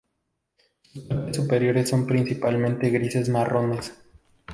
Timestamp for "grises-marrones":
2.89-3.93